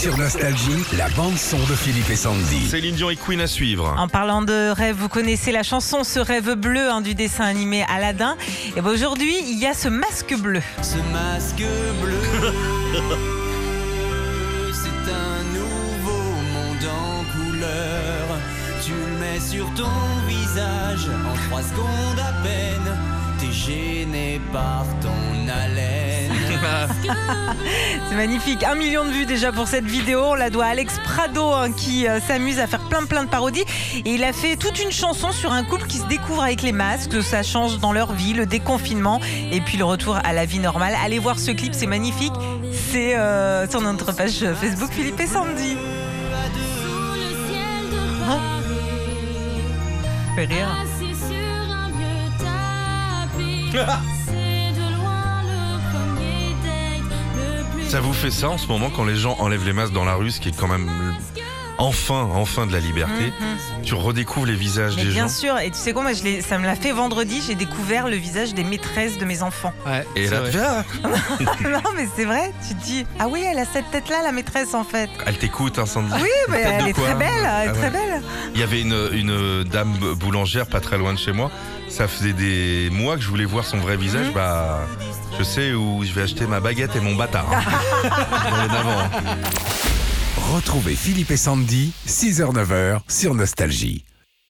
[0.00, 2.66] Sur Nostalgie, la bande-son de Philippe et Sandy.
[2.66, 3.94] Céline Dion et Queen à suivre.
[3.98, 7.84] En parlant de rêve, vous connaissez la chanson Ce rêve bleu hein, du dessin animé
[7.86, 8.38] Aladdin.
[8.78, 10.62] Et ben aujourd'hui, il y a ce masque bleu.
[10.80, 11.62] Ce masque
[12.00, 12.14] bleu,
[14.72, 18.38] c'est un nouveau monde en couleur.
[18.82, 19.90] Tu le mets sur ton
[20.26, 22.96] visage en trois secondes à peine.
[23.38, 25.99] T'es gêné par ton haleine.
[28.08, 28.64] C'est magnifique.
[28.64, 30.22] Un million de vues déjà pour cette vidéo.
[30.24, 33.28] On la doit à Alex Prado hein, qui euh, s'amuse à faire plein plein de
[33.28, 33.64] parodies.
[34.04, 36.72] Et il a fait toute une chanson sur un couple qui se découvre avec les
[36.72, 37.22] masques.
[37.22, 39.20] Ça change dans leur vie, le déconfinement
[39.52, 40.94] et puis le retour à la vie normale.
[41.04, 42.32] Allez voir ce clip, c'est magnifique.
[42.72, 45.76] C'est euh, sur notre page Facebook Philippe et Sandy.
[50.36, 50.68] Fait rire.
[57.90, 60.14] Ça vous fait ça en ce moment quand les gens enlèvent les masques dans la
[60.14, 60.88] rue, ce qui est quand même
[61.76, 63.32] enfin, enfin de la liberté?
[63.82, 65.28] Tu redécouvres les visages Mais des bien gens?
[65.34, 68.06] sûr, et tu sais quoi, moi je l'ai- ça me l'a fait vendredi, j'ai découvert
[68.06, 69.72] le visage des maîtresses de mes enfants.
[69.86, 71.08] Ouais, Et c'est là, ah,
[71.68, 74.72] non mais c'est vrai, tu te dis, ah oui, elle a cette tête-là, la maîtresse
[74.74, 75.10] en fait.
[75.26, 76.12] elle t'écoute, hein, Sandy.
[76.14, 77.90] Oui, mais elle est quoi très belle, elle est Ah très ouais.
[77.90, 78.22] belle.
[78.54, 81.50] Il y avait une, une dame boulangère pas très loin de chez moi.
[81.88, 84.26] Ça faisait des mois que je voulais voir son vrai visage.
[84.28, 84.32] Mhm.
[84.34, 84.86] Bah,
[85.38, 87.46] je sais où je vais acheter ma baguette et mon bâtard.
[87.52, 89.10] hein.
[90.54, 94.04] Retrouvez Philippe et Sandy, 6h-9h sur Nostalgie.